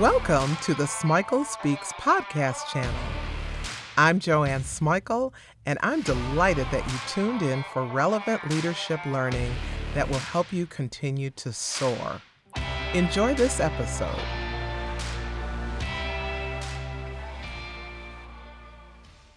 Welcome 0.00 0.56
to 0.62 0.72
the 0.72 0.84
Smikle 0.84 1.44
Speaks 1.44 1.92
podcast 1.92 2.68
channel. 2.72 3.02
I'm 3.98 4.18
Joanne 4.18 4.62
Smikle, 4.62 5.34
and 5.66 5.78
I'm 5.82 6.00
delighted 6.00 6.66
that 6.72 6.90
you 6.90 6.98
tuned 7.06 7.42
in 7.42 7.62
for 7.74 7.84
relevant 7.84 8.48
leadership 8.48 9.04
learning 9.04 9.52
that 9.92 10.08
will 10.08 10.20
help 10.20 10.54
you 10.54 10.64
continue 10.64 11.28
to 11.32 11.52
soar. 11.52 12.22
Enjoy 12.94 13.34
this 13.34 13.60
episode. 13.60 14.08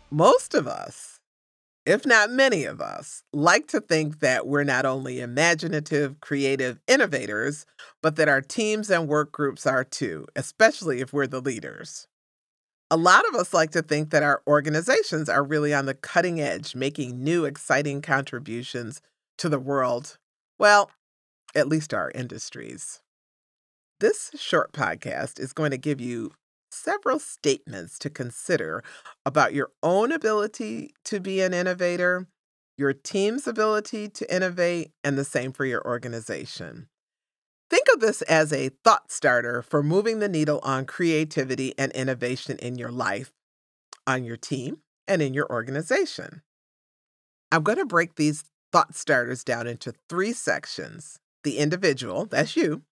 Most 0.10 0.54
of 0.54 0.66
us, 0.66 1.20
if 1.86 2.06
not 2.06 2.32
many 2.32 2.64
of 2.64 2.80
us, 2.80 3.24
like 3.34 3.68
to 3.68 3.82
think 3.82 4.20
that 4.20 4.48
we're 4.48 4.64
not 4.64 4.86
only 4.86 5.20
imaginative, 5.20 6.20
creative 6.22 6.80
innovators, 6.88 7.66
but 8.02 8.16
that 8.16 8.30
our 8.30 8.42
teams 8.42 8.90
and 8.90 9.08
work 9.08 9.32
groups 9.32 9.66
are 9.66 9.84
too, 9.84 10.26
especially 10.36 11.02
if 11.02 11.12
we're 11.12 11.28
the 11.28 11.42
leaders. 11.42 12.08
A 12.90 12.98
lot 12.98 13.28
of 13.28 13.36
us 13.36 13.54
like 13.54 13.72
to 13.72 13.82
think 13.82 14.12
that 14.12 14.24
our 14.24 14.42
organizations 14.48 15.28
are 15.28 15.44
really 15.44 15.74
on 15.74 15.86
the 15.86 15.94
cutting 15.94 16.40
edge, 16.40 16.76
making 16.76 17.24
new, 17.24 17.44
exciting 17.44 18.02
contributions 18.02 19.02
to 19.38 19.50
the 19.50 19.60
world. 19.60 20.18
Well, 20.60 20.92
at 21.56 21.68
least 21.68 21.94
our 21.94 22.12
industries. 22.12 23.02
This 24.00 24.32
short 24.36 24.74
podcast 24.74 25.40
is 25.40 25.54
going 25.54 25.72
to 25.72 25.78
give 25.78 26.00
you 26.00 26.32
several 26.74 27.20
statements 27.20 28.00
to 28.00 28.10
consider 28.10 28.84
about 29.26 29.54
your 29.54 29.72
own 29.82 30.12
ability 30.12 30.94
to 31.06 31.20
be 31.20 31.42
an 31.42 31.54
innovator, 31.54 32.28
your 32.78 32.94
team's 32.94 33.48
ability 33.48 34.10
to 34.10 34.36
innovate, 34.36 34.92
and 35.04 35.18
the 35.18 35.24
same 35.24 35.54
for 35.54 35.66
your 35.66 35.86
organization. 35.86 36.88
Think 37.70 37.88
of 37.94 38.02
this 38.02 38.22
as 38.24 38.52
a 38.52 38.70
thought 38.84 39.12
starter 39.12 39.62
for 39.62 39.82
moving 39.82 40.20
the 40.20 40.30
needle 40.30 40.60
on 40.64 40.86
creativity 40.86 41.74
and 41.78 41.92
innovation 41.94 42.58
in 42.60 42.78
your 42.78 42.92
life, 42.92 43.32
on 44.06 44.24
your 44.24 44.38
team, 44.38 44.80
and 45.08 45.22
in 45.22 45.34
your 45.34 45.50
organization. 45.50 46.42
I'm 47.52 47.64
going 47.64 47.78
to 47.78 47.86
break 47.86 48.16
these 48.16 48.44
thought 48.72 48.96
starters 48.96 49.44
down 49.44 49.68
into 49.68 49.94
three 50.10 50.34
sections 50.34 51.20
the 51.44 51.58
individual, 51.58 52.26
that's 52.26 52.56
you, 52.56 52.84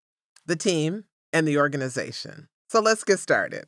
the 0.45 0.55
team, 0.55 1.05
and 1.31 1.47
the 1.47 1.57
organization. 1.57 2.49
So 2.71 2.79
let's 2.79 3.03
get 3.03 3.19
started. 3.19 3.65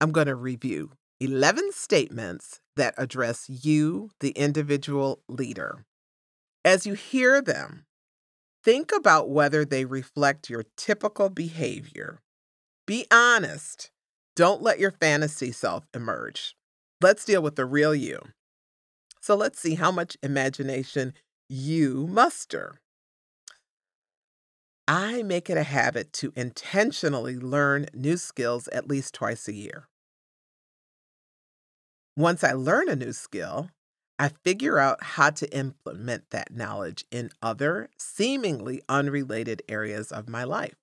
I'm 0.00 0.12
going 0.12 0.28
to 0.28 0.34
review 0.34 0.92
11 1.20 1.72
statements 1.72 2.62
that 2.76 2.94
address 2.96 3.50
you, 3.50 4.08
the 4.20 4.30
individual 4.30 5.20
leader. 5.28 5.84
As 6.64 6.86
you 6.86 6.94
hear 6.94 7.42
them, 7.42 7.84
think 8.64 8.92
about 8.96 9.28
whether 9.28 9.66
they 9.66 9.84
reflect 9.84 10.48
your 10.48 10.64
typical 10.78 11.28
behavior. 11.28 12.22
Be 12.86 13.04
honest. 13.10 13.90
Don't 14.34 14.62
let 14.62 14.80
your 14.80 14.92
fantasy 14.92 15.52
self 15.52 15.86
emerge. 15.92 16.56
Let's 17.02 17.26
deal 17.26 17.42
with 17.42 17.56
the 17.56 17.66
real 17.66 17.94
you. 17.94 18.22
So 19.20 19.34
let's 19.34 19.60
see 19.60 19.74
how 19.74 19.90
much 19.90 20.16
imagination 20.22 21.12
you 21.46 22.06
muster. 22.08 22.80
I 24.92 25.22
make 25.22 25.48
it 25.48 25.56
a 25.56 25.62
habit 25.62 26.12
to 26.14 26.32
intentionally 26.34 27.38
learn 27.38 27.86
new 27.94 28.16
skills 28.16 28.66
at 28.72 28.88
least 28.88 29.14
twice 29.14 29.46
a 29.46 29.52
year. 29.52 29.86
Once 32.16 32.42
I 32.42 32.54
learn 32.54 32.88
a 32.88 32.96
new 32.96 33.12
skill, 33.12 33.70
I 34.18 34.30
figure 34.42 34.80
out 34.80 35.00
how 35.00 35.30
to 35.30 35.56
implement 35.56 36.30
that 36.30 36.52
knowledge 36.52 37.04
in 37.12 37.30
other, 37.40 37.88
seemingly 37.96 38.82
unrelated 38.88 39.62
areas 39.68 40.10
of 40.10 40.28
my 40.28 40.42
life. 40.42 40.74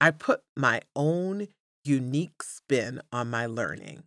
I 0.00 0.12
put 0.12 0.40
my 0.56 0.80
own 0.96 1.48
unique 1.84 2.42
spin 2.42 3.02
on 3.12 3.28
my 3.28 3.44
learning. 3.44 4.04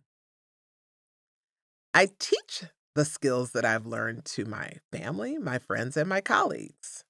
I 1.94 2.08
teach 2.18 2.64
the 2.96 3.04
skills 3.04 3.52
that 3.52 3.64
I've 3.64 3.86
learned 3.86 4.24
to 4.24 4.44
my 4.44 4.72
family, 4.90 5.38
my 5.38 5.60
friends, 5.60 5.96
and 5.96 6.08
my 6.08 6.20
colleagues. 6.20 7.05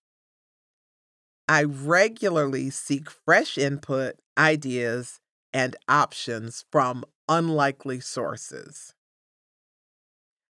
I 1.49 1.63
regularly 1.63 2.71
seek 2.71 3.09
fresh 3.11 3.57
input, 3.57 4.17
ideas, 4.37 5.21
and 5.53 5.77
options 5.89 6.65
from 6.73 7.05
unlikely 7.29 8.01
sources. 8.01 8.95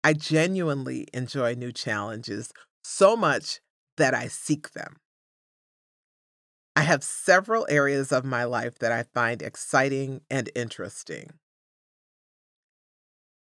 I 0.02 0.14
genuinely 0.14 1.06
enjoy 1.12 1.54
new 1.54 1.72
challenges 1.72 2.52
so 2.82 3.16
much 3.16 3.60
that 3.96 4.14
I 4.14 4.28
seek 4.28 4.72
them. 4.72 4.96
I 6.74 6.82
have 6.82 7.02
several 7.02 7.66
areas 7.68 8.12
of 8.12 8.24
my 8.24 8.44
life 8.44 8.78
that 8.78 8.92
I 8.92 9.02
find 9.02 9.42
exciting 9.42 10.22
and 10.30 10.48
interesting. 10.54 11.32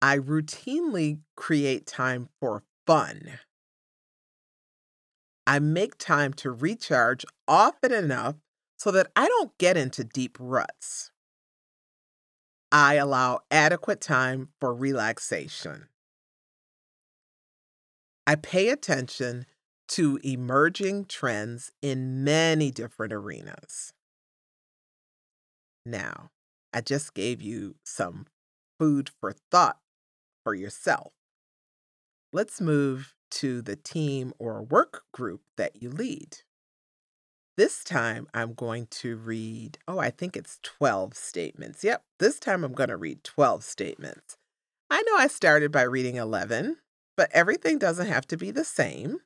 I 0.01 0.17
routinely 0.17 1.19
create 1.35 1.85
time 1.85 2.29
for 2.39 2.63
fun. 2.87 3.39
I 5.49 5.57
make 5.57 5.97
time 5.97 6.33
to 6.33 6.51
recharge 6.51 7.25
often 7.47 7.91
enough 7.91 8.35
so 8.77 8.91
that 8.91 9.07
I 9.15 9.27
don't 9.27 9.57
get 9.57 9.77
into 9.77 10.03
deep 10.03 10.37
ruts. 10.39 11.09
I 12.71 12.93
allow 12.93 13.39
adequate 13.49 13.99
time 13.99 14.49
for 14.59 14.75
relaxation. 14.75 15.87
I 18.27 18.35
pay 18.35 18.69
attention 18.69 19.47
to 19.87 20.19
emerging 20.23 21.05
trends 21.05 21.71
in 21.81 22.23
many 22.23 22.69
different 22.69 23.11
arenas. 23.11 23.91
Now, 25.83 26.29
I 26.71 26.81
just 26.81 27.15
gave 27.15 27.41
you 27.41 27.73
some 27.83 28.27
food 28.77 29.09
for 29.19 29.33
thought 29.49 29.79
for 30.43 30.53
yourself. 30.53 31.11
Let's 32.31 32.61
move 32.61 33.15
to 33.31 33.61
the 33.61 33.75
team 33.75 34.33
or 34.39 34.61
work 34.61 35.03
group 35.11 35.41
that 35.57 35.81
you 35.81 35.89
lead. 35.89 36.37
This 37.57 37.83
time 37.83 38.27
I'm 38.33 38.53
going 38.53 38.87
to 38.91 39.17
read, 39.17 39.79
oh, 39.87 39.99
I 39.99 40.11
think 40.11 40.37
it's 40.37 40.59
12 40.63 41.13
statements. 41.13 41.83
Yep, 41.83 42.03
this 42.17 42.39
time 42.39 42.63
I'm 42.63 42.71
going 42.71 42.89
to 42.89 42.95
read 42.95 43.23
12 43.23 43.63
statements. 43.63 44.37
I 44.89 45.01
know 45.01 45.17
I 45.17 45.27
started 45.27 45.71
by 45.71 45.81
reading 45.81 46.15
11, 46.15 46.77
but 47.17 47.29
everything 47.33 47.77
doesn't 47.77 48.07
have 48.07 48.25
to 48.27 48.37
be 48.37 48.49
the 48.49 48.63
same. 48.63 49.17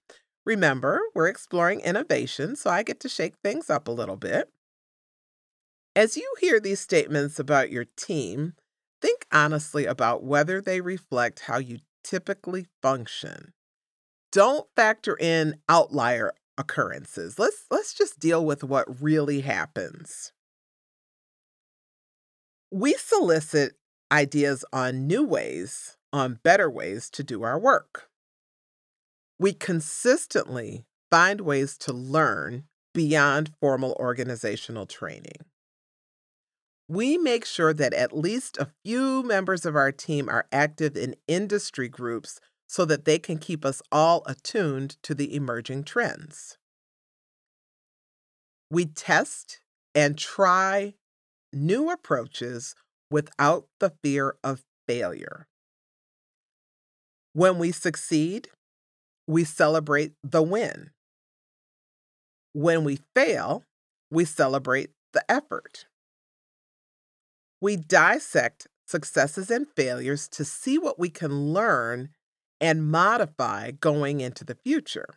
Remember, 0.46 1.02
we're 1.14 1.28
exploring 1.28 1.82
innovation, 1.82 2.56
so 2.56 2.70
I 2.70 2.82
get 2.84 3.00
to 3.02 3.10
shake 3.10 3.36
things 3.44 3.70
up 3.70 3.88
a 3.88 3.92
little 3.92 4.18
bit. 4.18 4.50
As 5.96 6.18
you 6.18 6.34
hear 6.42 6.60
these 6.60 6.80
statements 6.80 7.38
about 7.38 7.72
your 7.72 7.86
team, 7.96 8.56
think 9.00 9.28
honestly 9.32 9.86
about 9.86 10.24
whether 10.24 10.60
they 10.60 10.82
reflect 10.82 11.42
how 11.42 11.60
you 11.60 11.82
typically 12.04 12.66
function 12.82 13.54
don't 14.34 14.68
factor 14.76 15.16
in 15.18 15.56
outlier 15.70 16.34
occurrences. 16.58 17.40
Let's 17.40 17.66
let's 17.72 17.94
just 17.94 18.20
deal 18.20 18.44
with 18.44 18.64
what 18.64 19.02
really 19.02 19.42
happens. 19.42 20.34
We 22.72 22.96
solicit 22.96 23.74
ideas 24.12 24.66
on 24.74 25.06
new 25.08 25.24
ways, 25.24 25.98
on 26.12 26.40
better 26.44 26.70
ways 26.70 27.10
to 27.12 27.24
do 27.24 27.44
our 27.44 27.60
work. 27.60 28.10
We 29.40 29.54
consistently 29.54 30.86
find 31.12 31.42
ways 31.42 31.78
to 31.80 31.94
learn 31.94 32.64
beyond 32.94 33.52
formal 33.60 33.96
organizational 34.00 34.88
training. 34.88 35.46
We 36.88 37.18
make 37.18 37.46
sure 37.46 37.74
that 37.74 37.94
at 37.94 38.18
least 38.18 38.58
a 38.58 38.72
few 38.84 39.24
members 39.24 39.66
of 39.66 39.76
our 39.76 39.92
team 39.92 40.28
are 40.28 40.48
active 40.52 40.98
in 40.98 41.16
industry 41.28 41.88
groups 41.88 42.40
so 42.74 42.86
that 42.86 43.06
they 43.06 43.20
can 43.20 43.38
keep 43.38 43.64
us 43.64 43.84
all 43.92 44.24
attuned 44.26 44.98
to 45.04 45.14
the 45.14 45.36
emerging 45.36 45.84
trends. 45.84 46.58
We 48.72 48.88
test 48.88 49.60
and 49.94 50.18
try 50.18 50.96
new 51.54 51.92
approaches 51.92 52.74
without 53.12 53.68
the 53.80 53.92
fear 54.02 54.38
of 54.44 54.64
failure. 54.88 55.46
When 57.34 57.60
we 57.60 57.72
succeed, 57.72 58.48
we 59.28 59.44
celebrate 59.44 60.14
the 60.24 60.42
win. 60.42 60.90
When 62.54 62.84
we 62.84 63.02
fail, 63.14 63.66
we 64.10 64.26
celebrate 64.26 64.90
the 65.14 65.24
effort. 65.32 65.86
We 67.62 67.76
dissect 67.76 68.66
successes 68.88 69.52
and 69.52 69.68
failures 69.76 70.28
to 70.30 70.44
see 70.44 70.80
what 70.80 70.98
we 70.98 71.12
can 71.12 71.54
learn 71.54 72.10
and 72.60 72.90
modify 72.90 73.72
going 73.72 74.22
into 74.22 74.44
the 74.44 74.56
future. 74.56 75.08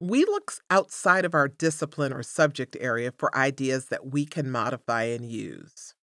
We 0.00 0.24
look 0.24 0.52
outside 0.70 1.24
of 1.24 1.34
our 1.34 1.48
discipline 1.48 2.12
or 2.12 2.22
subject 2.22 2.76
area 2.80 3.12
for 3.16 3.36
ideas 3.36 3.86
that 3.86 4.06
we 4.06 4.24
can 4.24 4.50
modify 4.50 5.04
and 5.04 5.24
use. 5.24 5.94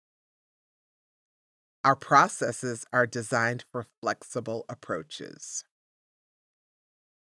Our 1.85 1.95
processes 1.95 2.85
are 2.91 3.05
designed 3.05 3.63
for 3.71 3.85
flexible 4.01 4.65
approaches. 4.67 5.63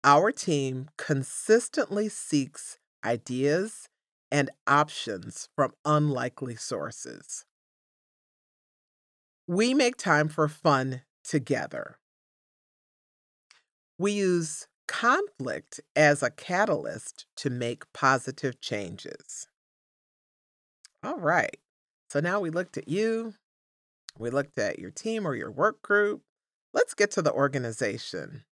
Our 0.03 0.31
team 0.31 0.89
consistently 0.97 2.09
seeks 2.09 2.79
ideas 3.05 3.87
and 4.31 4.49
options 4.65 5.47
from 5.55 5.73
unlikely 5.85 6.55
sources. 6.55 7.45
We 9.47 9.73
make 9.73 9.95
time 9.95 10.27
for 10.27 10.47
fun 10.47 11.03
together. 11.23 11.99
We 13.99 14.11
use 14.11 14.67
conflict 14.87 15.81
as 15.95 16.23
a 16.23 16.29
catalyst 16.29 17.25
to 17.37 17.49
make 17.49 17.91
positive 17.93 18.61
changes. 18.61 19.47
All 21.03 21.19
right. 21.19 21.57
So 22.09 22.19
now 22.19 22.39
we 22.39 22.49
looked 22.49 22.77
at 22.77 22.87
you, 22.87 23.33
we 24.17 24.29
looked 24.29 24.57
at 24.57 24.79
your 24.79 24.91
team 24.91 25.27
or 25.27 25.35
your 25.35 25.51
work 25.51 25.81
group. 25.81 26.21
Let's 26.73 26.93
get 26.93 27.11
to 27.11 27.21
the 27.21 27.33
organization. 27.33 28.43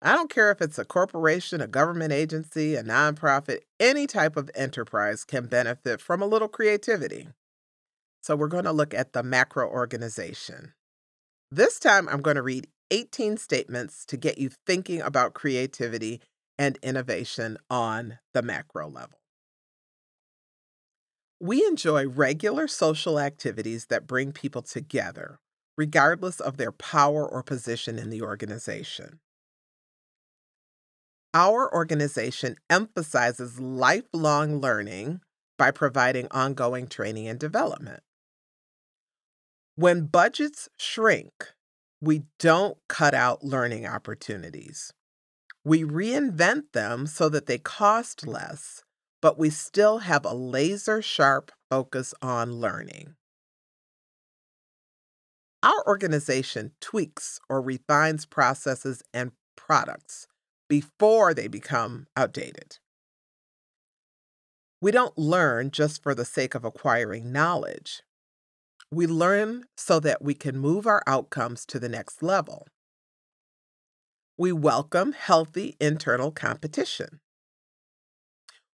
I 0.00 0.14
don't 0.14 0.30
care 0.30 0.50
if 0.50 0.60
it's 0.60 0.78
a 0.78 0.84
corporation, 0.84 1.60
a 1.60 1.66
government 1.66 2.12
agency, 2.12 2.76
a 2.76 2.84
nonprofit, 2.84 3.60
any 3.80 4.06
type 4.06 4.36
of 4.36 4.50
enterprise 4.54 5.24
can 5.24 5.46
benefit 5.46 6.00
from 6.00 6.22
a 6.22 6.26
little 6.26 6.48
creativity. 6.48 7.28
So 8.22 8.36
we're 8.36 8.48
going 8.48 8.64
to 8.64 8.72
look 8.72 8.94
at 8.94 9.12
the 9.12 9.22
macro 9.22 9.68
organization. 9.68 10.74
This 11.50 11.78
time 11.78 12.08
I'm 12.08 12.20
going 12.20 12.36
to 12.36 12.42
read 12.42 12.68
18 12.90 13.36
statements 13.36 14.04
to 14.06 14.16
get 14.16 14.38
you 14.38 14.50
thinking 14.66 15.00
about 15.00 15.34
creativity 15.34 16.20
and 16.58 16.78
innovation 16.82 17.58
on 17.70 18.18
the 18.34 18.42
macro 18.42 18.88
level. 18.88 19.18
We 21.40 21.64
enjoy 21.64 22.08
regular 22.08 22.66
social 22.66 23.20
activities 23.20 23.86
that 23.86 24.08
bring 24.08 24.32
people 24.32 24.62
together, 24.62 25.38
regardless 25.76 26.40
of 26.40 26.56
their 26.56 26.72
power 26.72 27.28
or 27.28 27.44
position 27.44 27.98
in 27.98 28.10
the 28.10 28.22
organization. 28.22 29.20
Our 31.32 31.72
organization 31.72 32.56
emphasizes 32.68 33.60
lifelong 33.60 34.60
learning 34.60 35.20
by 35.58 35.70
providing 35.70 36.26
ongoing 36.30 36.88
training 36.88 37.28
and 37.28 37.38
development. 37.38 38.02
When 39.76 40.06
budgets 40.06 40.68
shrink, 40.76 41.52
we 42.00 42.22
don't 42.38 42.78
cut 42.88 43.14
out 43.14 43.44
learning 43.44 43.86
opportunities. 43.86 44.92
We 45.64 45.82
reinvent 45.82 46.72
them 46.72 47.06
so 47.06 47.28
that 47.28 47.46
they 47.46 47.58
cost 47.58 48.26
less 48.26 48.82
but 49.20 49.38
we 49.38 49.50
still 49.50 49.98
have 49.98 50.24
a 50.24 50.34
laser 50.34 51.02
sharp 51.02 51.50
focus 51.70 52.14
on 52.22 52.52
learning. 52.52 53.14
Our 55.62 55.86
organization 55.86 56.72
tweaks 56.80 57.40
or 57.48 57.60
refines 57.60 58.26
processes 58.26 59.02
and 59.12 59.32
products 59.56 60.28
before 60.68 61.34
they 61.34 61.48
become 61.48 62.06
outdated. 62.16 62.78
We 64.80 64.92
don't 64.92 65.18
learn 65.18 65.72
just 65.72 66.00
for 66.02 66.14
the 66.14 66.24
sake 66.24 66.54
of 66.54 66.64
acquiring 66.64 67.32
knowledge. 67.32 68.02
We 68.90 69.06
learn 69.06 69.64
so 69.76 70.00
that 70.00 70.22
we 70.22 70.34
can 70.34 70.58
move 70.58 70.86
our 70.86 71.02
outcomes 71.06 71.66
to 71.66 71.78
the 71.78 71.90
next 71.90 72.22
level. 72.22 72.66
We 74.38 74.50
welcome 74.52 75.12
healthy 75.12 75.76
internal 75.78 76.30
competition. 76.30 77.20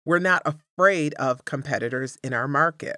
We're 0.06 0.19
not 0.19 0.41
afraid 0.45 1.13
of 1.15 1.45
competitors 1.45 2.17
in 2.23 2.33
our 2.33 2.47
market. 2.47 2.97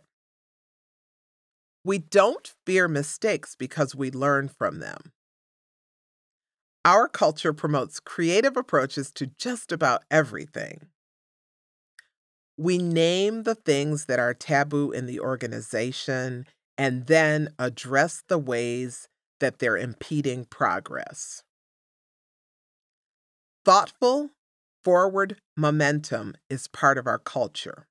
We 1.83 1.97
don't 1.97 2.53
fear 2.65 2.87
mistakes 2.87 3.55
because 3.55 3.95
we 3.95 4.11
learn 4.11 4.47
from 4.47 4.79
them. 4.79 5.11
Our 6.85 7.07
culture 7.07 7.51
promotes 7.51 7.99
creative 7.99 8.55
approaches 8.55 9.11
to 9.13 9.27
just 9.27 9.71
about 9.71 10.03
everything. 10.09 10.87
We 12.57 12.77
name 12.77 13.43
the 13.43 13.55
things 13.55 14.05
that 14.05 14.19
are 14.19 14.33
taboo 14.33 14.91
in 14.91 15.07
the 15.07 15.19
organization 15.19 16.45
and 16.81 17.06
then 17.06 17.48
address 17.60 18.24
the 18.28 18.39
ways 18.39 19.07
that 19.39 19.60
they're 19.60 19.78
impeding 19.78 20.45
progress. 20.45 21.44
Thoughtful 23.63 24.31
Forward 24.83 25.38
momentum 25.56 26.33
is 26.50 26.68
part 26.68 26.98
of 26.98 27.06
our 27.06 27.19
culture. 27.19 27.86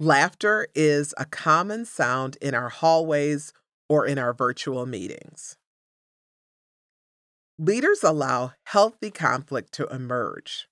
Laughter 0.00 0.68
is 0.74 1.12
a 1.18 1.26
common 1.26 1.84
sound 1.84 2.38
in 2.40 2.54
our 2.54 2.70
hallways 2.70 3.52
or 3.90 4.06
in 4.06 4.18
our 4.18 4.32
virtual 4.32 4.86
meetings. 4.86 5.58
Leaders 7.58 8.02
allow 8.02 8.52
healthy 8.64 9.10
conflict 9.10 9.70
to 9.72 9.86
emerge. 9.88 10.66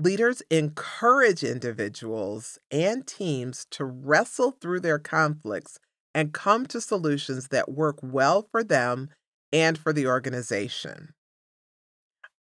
Leaders 0.00 0.42
encourage 0.48 1.42
individuals 1.42 2.60
and 2.70 3.04
teams 3.04 3.66
to 3.70 3.84
wrestle 3.84 4.52
through 4.52 4.78
their 4.78 4.98
conflicts 5.00 5.80
and 6.14 6.32
come 6.32 6.66
to 6.66 6.80
solutions 6.80 7.48
that 7.48 7.72
work 7.72 7.98
well 8.00 8.46
for 8.52 8.62
them 8.62 9.08
and 9.52 9.76
for 9.76 9.92
the 9.92 10.06
organization. 10.06 11.14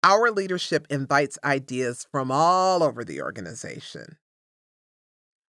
Our 0.04 0.30
leadership 0.30 0.86
invites 0.92 1.40
ideas 1.44 2.08
from 2.12 2.32
all 2.32 2.84
over 2.84 3.04
the 3.04 3.24
organization. 3.24 4.18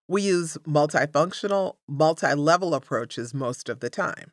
We 0.09 0.23
use 0.23 0.57
multifunctional, 0.67 1.77
multi 1.87 2.35
level 2.35 2.75
approaches 2.75 3.35
most 3.35 3.69
of 3.69 3.81
the 3.81 3.91
time. 3.91 4.33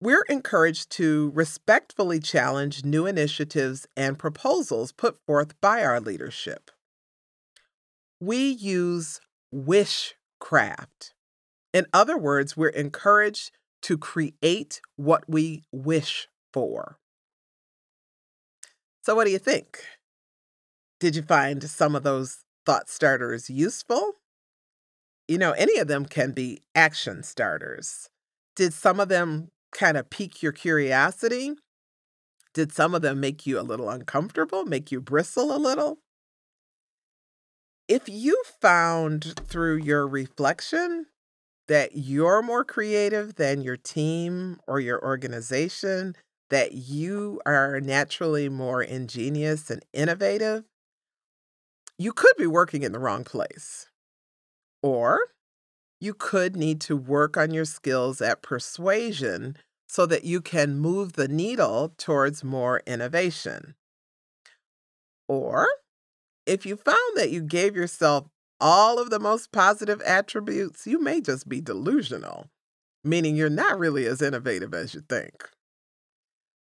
We're 0.00 0.24
encouraged 0.28 0.90
to 0.92 1.32
respectfully 1.34 2.20
challenge 2.20 2.84
new 2.84 3.06
initiatives 3.06 3.86
and 3.96 4.18
proposals 4.18 4.92
put 4.92 5.18
forth 5.26 5.58
by 5.60 5.82
our 5.82 6.00
leadership. 6.00 6.70
We 8.20 8.48
use 8.48 9.20
wishcraft. 9.54 11.12
In 11.72 11.86
other 11.94 12.18
words, 12.18 12.56
we're 12.56 12.68
encouraged 12.68 13.52
to 13.82 13.96
create 13.96 14.80
what 14.96 15.24
we 15.28 15.64
wish 15.72 16.28
for. 16.52 16.98
So, 19.02 19.14
what 19.14 19.24
do 19.24 19.30
you 19.30 19.38
think? 19.38 19.82
Did 21.00 21.16
you 21.16 21.22
find 21.22 21.62
some 21.62 21.94
of 21.94 22.02
those 22.02 22.44
thought 22.66 22.90
starters 22.90 23.48
useful? 23.48 24.14
You 25.28 25.38
know, 25.38 25.52
any 25.52 25.78
of 25.78 25.88
them 25.88 26.06
can 26.06 26.32
be 26.32 26.62
action 26.74 27.22
starters. 27.22 28.10
Did 28.56 28.72
some 28.72 29.00
of 29.00 29.08
them 29.08 29.50
kind 29.76 29.96
of 29.96 30.10
pique 30.10 30.42
your 30.42 30.52
curiosity? 30.52 31.52
Did 32.54 32.72
some 32.72 32.94
of 32.94 33.02
them 33.02 33.20
make 33.20 33.46
you 33.46 33.60
a 33.60 33.62
little 33.62 33.90
uncomfortable, 33.90 34.64
make 34.64 34.90
you 34.90 35.00
bristle 35.00 35.54
a 35.54 35.58
little? 35.58 35.98
If 37.86 38.08
you 38.08 38.42
found 38.60 39.34
through 39.46 39.76
your 39.76 40.08
reflection 40.08 41.06
that 41.68 41.90
you're 41.94 42.42
more 42.42 42.64
creative 42.64 43.34
than 43.36 43.60
your 43.60 43.76
team 43.76 44.58
or 44.66 44.80
your 44.80 45.02
organization, 45.04 46.16
that 46.50 46.72
you 46.72 47.40
are 47.44 47.80
naturally 47.80 48.48
more 48.48 48.82
ingenious 48.82 49.70
and 49.70 49.84
innovative, 49.92 50.64
you 51.98 52.12
could 52.12 52.36
be 52.38 52.46
working 52.46 52.82
in 52.82 52.92
the 52.92 52.98
wrong 52.98 53.24
place. 53.24 53.88
Or 54.82 55.18
you 56.00 56.14
could 56.14 56.56
need 56.56 56.80
to 56.82 56.96
work 56.96 57.36
on 57.36 57.52
your 57.52 57.64
skills 57.64 58.20
at 58.20 58.42
persuasion 58.42 59.56
so 59.88 60.06
that 60.06 60.24
you 60.24 60.40
can 60.40 60.78
move 60.78 61.14
the 61.14 61.28
needle 61.28 61.94
towards 61.96 62.44
more 62.44 62.82
innovation. 62.86 63.74
Or 65.28 65.68
if 66.44 66.66
you 66.66 66.76
found 66.76 67.16
that 67.16 67.30
you 67.30 67.42
gave 67.42 67.74
yourself 67.74 68.26
all 68.60 68.98
of 68.98 69.10
the 69.10 69.18
most 69.18 69.52
positive 69.52 70.00
attributes, 70.02 70.86
you 70.86 71.00
may 71.00 71.20
just 71.20 71.48
be 71.48 71.60
delusional, 71.60 72.50
meaning 73.04 73.36
you're 73.36 73.50
not 73.50 73.78
really 73.78 74.06
as 74.06 74.22
innovative 74.22 74.74
as 74.74 74.94
you 74.94 75.02
think. 75.08 75.50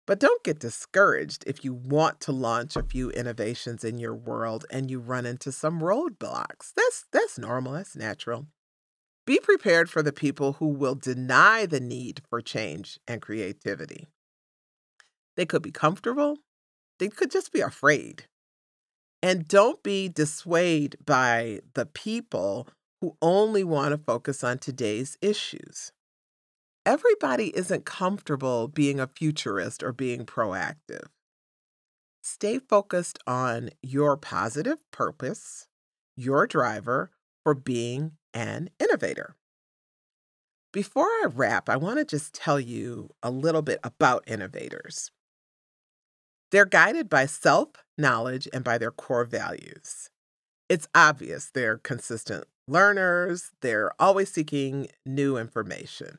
But 0.05 0.19
don't 0.19 0.43
get 0.43 0.59
discouraged 0.59 1.45
if 1.47 1.63
you 1.63 1.73
want 1.73 2.19
to 2.21 2.33
launch 2.33 2.75
a 2.75 2.83
few 2.83 3.09
innovations 3.11 3.85
in 3.85 3.97
your 3.97 4.13
world 4.13 4.65
and 4.69 4.91
you 4.91 4.99
run 4.99 5.25
into 5.25 5.51
some 5.51 5.79
roadblocks. 5.79 6.73
That's 6.75 7.05
that's 7.11 7.39
normal, 7.39 7.73
that's 7.73 7.95
natural. 7.95 8.47
Be 9.25 9.39
prepared 9.39 9.89
for 9.89 10.03
the 10.03 10.11
people 10.11 10.53
who 10.53 10.67
will 10.67 10.95
deny 10.95 11.65
the 11.65 11.79
need 11.79 12.21
for 12.29 12.41
change 12.41 12.99
and 13.07 13.21
creativity. 13.21 14.07
They 15.35 15.45
could 15.45 15.61
be 15.61 15.71
comfortable, 15.71 16.37
they 16.99 17.09
could 17.09 17.31
just 17.31 17.51
be 17.51 17.61
afraid. 17.61 18.25
And 19.21 19.47
don't 19.47 19.81
be 19.81 20.09
dissuaded 20.09 20.97
by 21.05 21.61
the 21.73 21.85
people 21.85 22.67
who 22.99 23.15
only 23.21 23.63
want 23.63 23.91
to 23.93 23.97
focus 23.97 24.43
on 24.43 24.57
today's 24.57 25.17
issues 25.21 25.93
everybody 26.85 27.55
isn't 27.55 27.85
comfortable 27.85 28.67
being 28.67 28.99
a 28.99 29.07
futurist 29.07 29.83
or 29.83 29.93
being 29.93 30.25
proactive. 30.25 31.07
Stay 32.21 32.59
focused 32.59 33.19
on 33.27 33.69
your 33.81 34.17
positive 34.17 34.79
purpose, 34.91 35.67
your 36.15 36.47
driver 36.47 37.11
for 37.43 37.53
being 37.53 38.11
an 38.33 38.69
innovator. 38.79 39.35
Before 40.71 41.05
I 41.05 41.27
wrap, 41.31 41.69
I 41.69 41.77
want 41.77 41.99
to 41.99 42.05
just 42.05 42.33
tell 42.33 42.59
you 42.59 43.09
a 43.21 43.29
little 43.29 43.61
bit 43.61 43.79
about 43.83 44.23
innovators. 44.25 45.11
They're 46.51 46.65
guided 46.65 47.09
by 47.09 47.25
self 47.27 47.69
knowledge 47.97 48.47
and 48.53 48.63
by 48.63 48.77
their 48.77 48.91
core 48.91 49.25
values. 49.25 50.09
It's 50.69 50.87
obvious 50.95 51.49
they're 51.51 51.77
consistent 51.77 52.45
learners, 52.67 53.51
they're 53.61 53.91
always 53.99 54.31
seeking 54.31 54.87
new 55.05 55.37
information. 55.37 56.17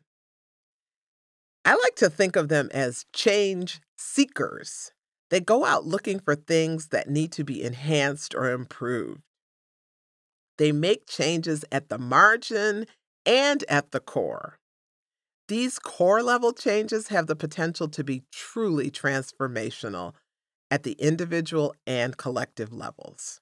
I 1.65 1.75
like 1.75 1.97
to 1.97 2.11
think 2.11 2.37
of 2.37 2.49
them 2.49 2.69
as 2.73 3.07
change 3.13 3.81
seekers. 3.97 4.93
They 5.31 5.41
go 5.41 5.65
out 5.65 5.87
looking 5.87 6.21
for 6.21 6.35
things 6.35 6.89
that 6.89 7.09
need 7.09 7.33
to 7.33 7.45
be 7.45 7.63
enhanced 7.63 8.35
or 8.35 8.51
improved. 8.51 9.23
They 10.59 10.73
make 10.73 11.07
changes 11.07 11.65
at 11.73 11.89
the 11.89 11.99
margin 11.99 12.87
and 13.27 13.65
at 13.69 13.91
the 13.91 14.01
core. 14.01 14.59
These 15.49 15.79
core 15.79 16.23
level 16.23 16.53
changes 16.53 17.09
have 17.09 17.27
the 17.27 17.37
potential 17.37 17.89
to 17.89 18.05
be 18.05 18.23
truly 18.33 18.91
transformational 18.91 20.15
at 20.71 20.85
the 20.85 20.93
individual 20.93 21.75
and 21.87 22.17
collective 22.17 22.73
levels. 22.73 23.41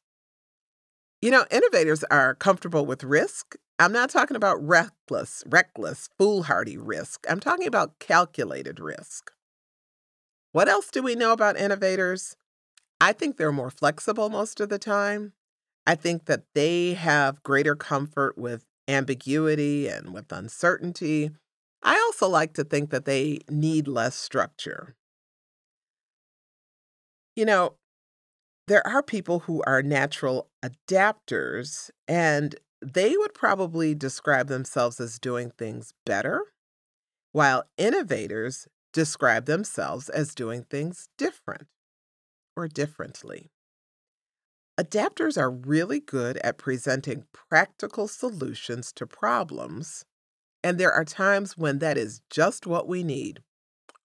You 1.20 1.30
know, 1.30 1.44
innovators 1.50 2.02
are 2.04 2.34
comfortable 2.34 2.84
with 2.84 3.04
risk. 3.04 3.54
I'm 3.78 3.92
not 3.92 4.10
talking 4.10 4.36
about 4.36 4.60
reckless, 4.60 5.44
reckless, 5.46 6.08
foolhardy 6.18 6.76
risk. 6.76 7.24
I'm 7.28 7.40
talking 7.40 7.68
about 7.68 7.98
calculated 8.00 8.80
risk. 8.80 9.30
What 10.50 10.68
else 10.68 10.90
do 10.90 11.02
we 11.02 11.14
know 11.14 11.32
about 11.32 11.56
innovators? 11.56 12.36
I 13.00 13.12
think 13.12 13.36
they're 13.36 13.52
more 13.52 13.70
flexible 13.70 14.28
most 14.28 14.60
of 14.60 14.68
the 14.68 14.78
time. 14.78 15.32
I 15.86 15.94
think 15.94 16.26
that 16.26 16.44
they 16.54 16.94
have 16.94 17.42
greater 17.42 17.74
comfort 17.74 18.38
with 18.38 18.64
ambiguity 18.88 19.88
and 19.88 20.12
with 20.12 20.30
uncertainty. 20.32 21.30
I 21.82 21.94
also 21.94 22.28
like 22.28 22.54
to 22.54 22.64
think 22.64 22.90
that 22.90 23.04
they 23.04 23.40
need 23.48 23.88
less 23.88 24.14
structure. 24.14 24.94
You 27.34 27.46
know, 27.46 27.76
there 28.68 28.86
are 28.86 29.02
people 29.02 29.40
who 29.40 29.62
are 29.66 29.82
natural 29.82 30.48
adapters, 30.64 31.90
and 32.06 32.54
they 32.80 33.16
would 33.16 33.34
probably 33.34 33.94
describe 33.94 34.48
themselves 34.48 35.00
as 35.00 35.18
doing 35.18 35.50
things 35.50 35.92
better, 36.06 36.42
while 37.32 37.64
innovators 37.76 38.68
describe 38.92 39.46
themselves 39.46 40.08
as 40.08 40.34
doing 40.34 40.64
things 40.64 41.08
different 41.16 41.66
or 42.56 42.68
differently. 42.68 43.51
Adapters 44.80 45.36
are 45.36 45.50
really 45.50 46.00
good 46.00 46.38
at 46.38 46.56
presenting 46.56 47.26
practical 47.32 48.08
solutions 48.08 48.92
to 48.92 49.06
problems, 49.06 50.04
and 50.64 50.78
there 50.78 50.92
are 50.92 51.04
times 51.04 51.58
when 51.58 51.78
that 51.80 51.98
is 51.98 52.22
just 52.30 52.66
what 52.66 52.88
we 52.88 53.02
need 53.02 53.42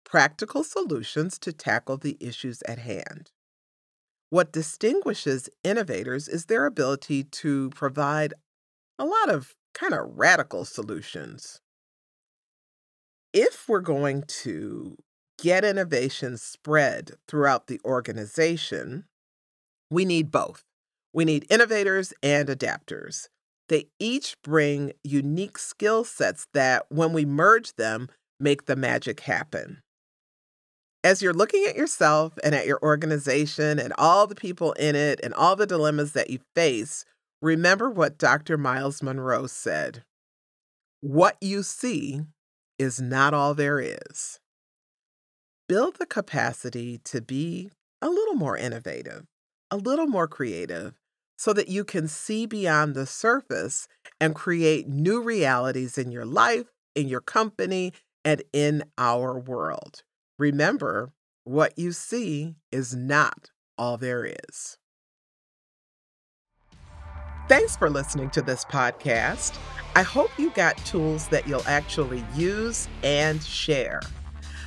practical 0.05 0.63
solutions 0.63 1.37
to 1.37 1.53
tackle 1.53 1.97
the 1.97 2.17
issues 2.21 2.63
at 2.63 2.79
hand. 2.79 3.33
What 4.31 4.53
distinguishes 4.53 5.49
innovators 5.65 6.29
is 6.29 6.47
their 6.47 6.65
ability 6.65 7.25
to 7.25 7.71
provide 7.71 8.33
a 8.99 9.05
lot 9.05 9.29
of 9.29 9.57
kind 9.75 9.93
of 9.93 10.17
radical 10.17 10.65
solutions. 10.65 11.61
If 13.33 13.69
we're 13.69 13.81
going 13.81 14.23
to 14.45 14.97
get 15.43 15.65
innovation 15.65 16.39
spread 16.39 17.13
throughout 17.27 17.67
the 17.67 17.81
organization, 17.85 19.07
we 19.90 20.05
need 20.05 20.31
both. 20.31 20.62
We 21.12 21.25
need 21.25 21.47
innovators 21.49 22.12
and 22.23 22.49
adapters. 22.49 23.28
They 23.69 23.87
each 23.99 24.37
bring 24.43 24.93
unique 25.02 25.59
skill 25.59 26.05
sets 26.05 26.47
that, 26.55 26.87
when 26.88 27.12
we 27.12 27.25
merge 27.25 27.75
them, 27.75 28.09
make 28.38 28.66
the 28.66 28.76
magic 28.76 29.21
happen. 29.21 29.83
As 31.02 31.23
you're 31.23 31.33
looking 31.33 31.64
at 31.66 31.76
yourself 31.76 32.38
and 32.43 32.55
at 32.55 32.66
your 32.66 32.81
organization 32.83 33.78
and 33.78 33.93
all 33.97 34.26
the 34.26 34.35
people 34.35 34.73
in 34.73 34.97
it 34.97 35.21
and 35.23 35.33
all 35.35 35.57
the 35.57 35.66
dilemmas 35.66 36.12
that 36.12 36.31
you 36.31 36.40
face, 36.55 37.05
remember 37.40 37.90
what 37.90 38.19
Dr. 38.19 38.59
Myles 38.59 39.02
Munroe 39.02 39.47
said 39.47 40.02
What 41.00 41.37
you 41.40 41.62
see 41.62 42.23
is 42.78 43.00
not 43.00 43.35
all 43.35 43.55
there 43.55 43.81
is. 43.81 44.40
Build 45.69 45.97
the 45.97 46.07
capacity 46.07 46.99
to 47.05 47.21
be 47.21 47.71
a 48.02 48.09
little 48.09 48.35
more 48.35 48.57
innovative, 48.57 49.25
a 49.71 49.77
little 49.77 50.07
more 50.07 50.29
creative, 50.29 50.95
so 51.39 51.53
that 51.53 51.69
you 51.69 51.85
can 51.85 52.09
see 52.09 52.47
beyond 52.47 52.95
the 52.95 53.07
surface 53.07 53.89
and 54.21 54.35
create 54.35 54.89
new 54.89 55.23
realities 55.23 55.99
in 55.99 56.11
your 56.11 56.25
life, 56.25 56.67
in 56.95 57.09
your 57.09 57.21
company, 57.21 57.93
and 58.25 58.43
in 58.53 58.83
our 58.97 59.39
world. 59.39 60.03
Remember, 60.39 61.13
what 61.45 61.79
you 61.79 61.93
see 61.93 62.57
is 62.73 62.95
not 62.95 63.51
all 63.79 63.97
there 63.97 64.25
is. 64.25 64.79
Thanks 67.49 67.77
for 67.77 67.89
listening 67.89 68.31
to 68.31 68.43
this 68.43 68.65
podcast. 68.65 69.57
I 69.95 70.03
hope 70.03 70.31
you 70.39 70.51
got 70.51 70.77
tools 70.79 71.29
that 71.29 71.47
you'll 71.47 71.67
actually 71.67 72.25
use 72.35 72.89
and 73.05 73.43
share. 73.43 74.01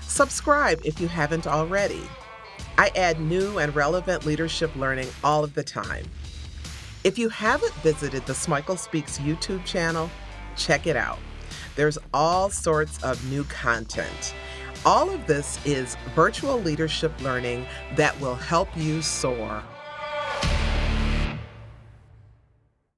Subscribe 0.03 0.79
if 0.86 1.01
you 1.01 1.08
haven't 1.08 1.46
already. 1.46 2.01
I 2.79 2.93
add 2.95 3.19
new 3.19 3.57
and 3.59 3.75
relevant 3.75 4.25
leadership 4.25 4.74
learning 4.77 5.09
all 5.21 5.43
of 5.43 5.53
the 5.53 5.65
time. 5.65 6.05
If 7.03 7.19
you 7.19 7.27
haven't 7.27 7.74
visited 7.83 8.25
the 8.25 8.31
Smikle 8.31 8.79
Speaks 8.79 9.19
YouTube 9.19 9.65
channel, 9.65 10.09
check 10.55 10.88
it 10.88 10.95
out. 10.95 11.19
There's 11.75 11.98
all 12.13 12.50
sorts 12.50 13.03
of 13.03 13.21
new 13.29 13.43
content. 13.43 14.33
All 14.86 15.09
of 15.09 15.27
this 15.27 15.59
is 15.65 15.98
virtual 16.15 16.57
leadership 16.57 17.12
learning 17.19 17.65
that 17.98 18.17
will 18.21 18.36
help 18.36 18.69
you 18.77 19.01
soar 19.01 19.62